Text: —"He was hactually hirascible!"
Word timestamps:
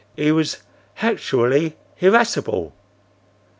—"He 0.15 0.31
was 0.31 0.63
hactually 0.95 1.75
hirascible!" 1.95 2.73